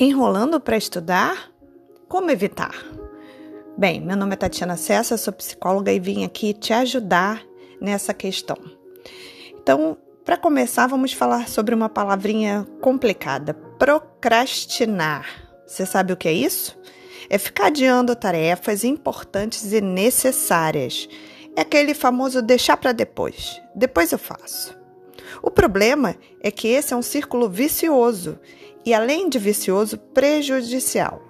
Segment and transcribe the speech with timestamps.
[0.00, 1.50] Enrolando para estudar?
[2.08, 2.72] Como evitar?
[3.76, 7.42] Bem, meu nome é Tatiana Cessa, sou psicóloga e vim aqui te ajudar
[7.80, 8.56] nessa questão.
[9.60, 15.26] Então, para começar, vamos falar sobre uma palavrinha complicada: procrastinar.
[15.66, 16.78] Você sabe o que é isso?
[17.28, 21.08] É ficar adiando tarefas importantes e necessárias.
[21.56, 23.60] É aquele famoso deixar para depois.
[23.74, 24.78] Depois eu faço.
[25.42, 28.38] O problema é que esse é um círculo vicioso
[28.88, 31.22] e, além de vicioso, prejudicial.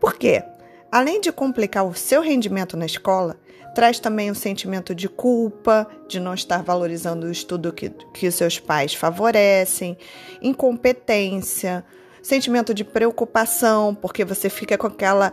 [0.00, 0.42] Por quê?
[0.90, 3.36] Além de complicar o seu rendimento na escola,
[3.74, 8.58] traz também um sentimento de culpa, de não estar valorizando o estudo que, que seus
[8.58, 9.98] pais favorecem,
[10.40, 11.84] incompetência,
[12.22, 15.30] sentimento de preocupação, porque você fica com aquela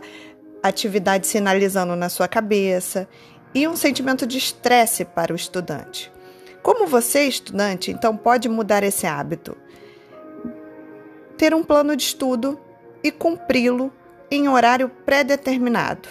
[0.62, 3.08] atividade sinalizando na sua cabeça,
[3.54, 6.12] e um sentimento de estresse para o estudante.
[6.62, 9.56] Como você, estudante, então pode mudar esse hábito?
[11.42, 12.56] Ter um plano de estudo
[13.02, 13.92] e cumpri-lo
[14.30, 16.10] em horário pré-determinado.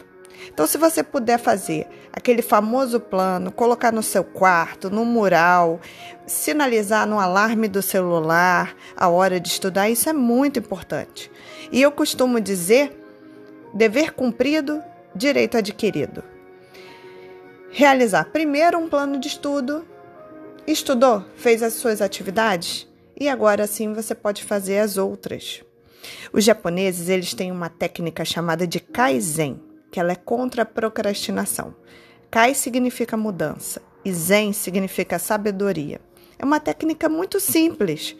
[0.53, 5.79] Então, se você puder fazer aquele famoso plano, colocar no seu quarto, no mural,
[6.27, 11.31] sinalizar no alarme do celular a hora de estudar, isso é muito importante.
[11.71, 13.01] E eu costumo dizer:
[13.73, 14.83] dever cumprido,
[15.15, 16.25] direito adquirido.
[17.69, 19.87] Realizar primeiro um plano de estudo
[20.67, 21.23] Estudou?
[21.35, 22.90] Fez as suas atividades?
[23.21, 25.63] E agora sim você pode fazer as outras.
[26.33, 31.75] Os japoneses, eles têm uma técnica chamada de Kaizen, que ela é contra a procrastinação.
[32.31, 36.01] Kai significa mudança e Zen significa sabedoria.
[36.39, 38.15] É uma técnica muito simples.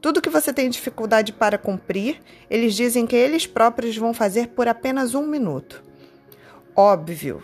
[0.00, 4.66] Tudo que você tem dificuldade para cumprir, eles dizem que eles próprios vão fazer por
[4.66, 5.80] apenas um minuto.
[6.74, 7.40] Óbvio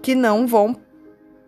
[0.00, 0.74] que não vão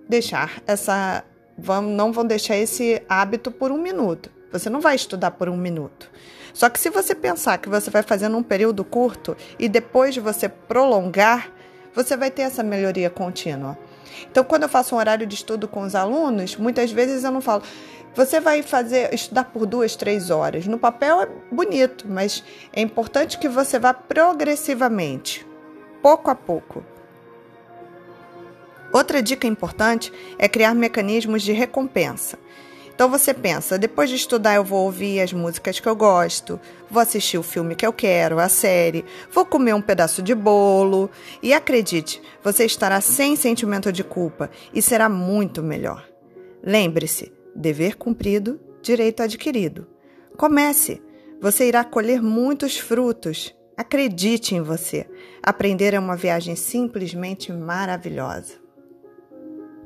[0.06, 1.24] deixar essa
[1.56, 4.36] vão, não vão deixar esse hábito por um minuto.
[4.50, 6.10] Você não vai estudar por um minuto.
[6.52, 10.20] Só que se você pensar que você vai fazer num período curto e depois de
[10.20, 11.52] você prolongar,
[11.94, 13.78] você vai ter essa melhoria contínua.
[14.30, 17.40] Então, quando eu faço um horário de estudo com os alunos, muitas vezes eu não
[17.40, 17.62] falo,
[18.14, 20.66] você vai fazer estudar por duas, três horas.
[20.66, 22.42] No papel é bonito, mas
[22.72, 25.46] é importante que você vá progressivamente,
[26.02, 26.84] pouco a pouco.
[28.92, 32.38] Outra dica importante é criar mecanismos de recompensa.
[32.98, 36.58] Então você pensa, depois de estudar eu vou ouvir as músicas que eu gosto,
[36.90, 41.08] vou assistir o filme que eu quero, a série, vou comer um pedaço de bolo
[41.40, 46.08] e acredite, você estará sem sentimento de culpa e será muito melhor.
[46.60, 49.86] Lembre-se, dever cumprido, direito adquirido.
[50.36, 51.00] Comece,
[51.40, 53.54] você irá colher muitos frutos.
[53.76, 55.06] Acredite em você.
[55.40, 58.67] Aprender é uma viagem simplesmente maravilhosa.